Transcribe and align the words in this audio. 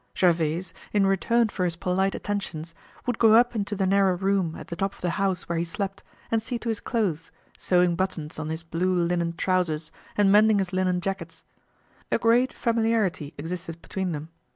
Gervaise, 0.17 0.73
in 0.93 1.05
return 1.05 1.49
for 1.49 1.63
his 1.63 1.75
polite 1.75 2.15
attentions, 2.15 2.73
would 3.05 3.19
go 3.19 3.35
up 3.35 3.55
into 3.55 3.75
the 3.75 3.85
narrow 3.85 4.15
room 4.17 4.55
at 4.55 4.69
the 4.69 4.75
top 4.75 4.95
of 4.95 5.01
the 5.01 5.11
house 5.11 5.47
where 5.47 5.59
he 5.59 5.63
slept, 5.63 6.01
and 6.31 6.41
see 6.41 6.57
to 6.57 6.69
his 6.69 6.79
clothes, 6.79 7.29
sewing 7.55 7.95
buttons 7.95 8.39
on 8.39 8.49
his 8.49 8.63
blue 8.63 8.95
linen 8.95 9.33
trousers, 9.33 9.91
and 10.17 10.31
mending 10.31 10.57
his 10.57 10.73
linen 10.73 11.01
jackets. 11.01 11.43
A 12.11 12.17
great 12.17 12.51
familiarity 12.51 13.35
existed 13.37 13.79
between 13.83 14.11
them. 14.11 14.29